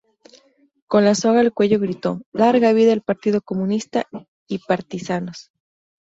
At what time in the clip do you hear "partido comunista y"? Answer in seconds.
3.03-4.57